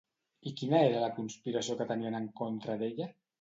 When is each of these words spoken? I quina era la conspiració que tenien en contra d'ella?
I 0.51 0.53
quina 0.61 0.79
era 0.85 1.03
la 1.03 1.09
conspiració 1.17 1.77
que 1.83 1.87
tenien 1.93 2.19
en 2.21 2.27
contra 2.41 2.79
d'ella? 2.83 3.11